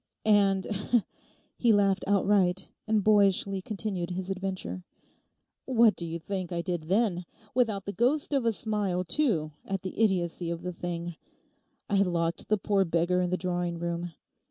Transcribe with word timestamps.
And—' 0.25 1.05
He 1.59 1.71
laughed 1.71 2.03
outright, 2.07 2.71
and 2.87 3.03
boyishly 3.03 3.61
continued 3.61 4.09
his 4.09 4.31
adventure. 4.31 4.83
'What 5.65 5.95
do 5.95 6.07
you 6.07 6.17
think 6.17 6.51
I 6.51 6.63
did 6.63 6.87
then, 6.89 7.23
without 7.53 7.85
the 7.85 7.93
ghost 7.93 8.33
of 8.33 8.43
a 8.43 8.51
smile, 8.51 9.03
too, 9.03 9.51
at 9.63 9.83
the 9.83 10.03
idiocy 10.03 10.49
of 10.49 10.63
the 10.63 10.73
thing? 10.73 11.17
I 11.87 12.01
locked 12.01 12.49
the 12.49 12.57
poor 12.57 12.83
beggar 12.83 13.21
in 13.21 13.29
the 13.29 13.37
drawing 13.37 13.77
room. 13.77 14.13